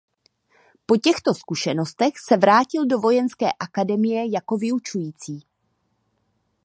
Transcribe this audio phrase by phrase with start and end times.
[0.85, 5.39] Po těchto zkušenostech se vrátil do Vojenské akademie jako vyučující.